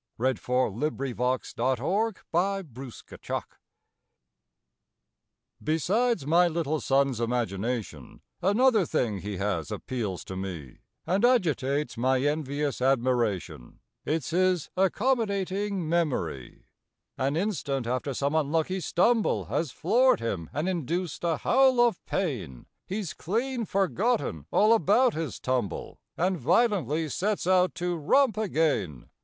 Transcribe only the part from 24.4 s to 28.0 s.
all about his tumble And violently sets out to